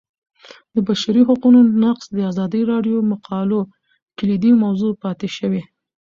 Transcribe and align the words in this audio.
د 0.73 0.75
بشري 0.87 1.21
حقونو 1.29 1.59
نقض 1.83 2.05
د 2.15 2.19
ازادي 2.31 2.61
راډیو 2.71 2.97
د 3.01 3.05
مقالو 3.13 3.59
کلیدي 4.17 4.51
موضوع 4.63 4.91
پاتې 5.03 5.27
شوی. 5.37 5.61